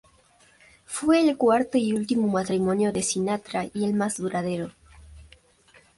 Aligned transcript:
Fue 0.87 1.21
el 1.29 1.37
cuarto 1.37 1.77
y 1.77 1.93
último 1.93 2.27
matrimonio 2.27 2.91
de 2.91 3.03
Sinatra 3.03 3.65
y 3.71 3.85
el 3.85 3.93
más 3.93 4.17
duradero. 4.17 4.71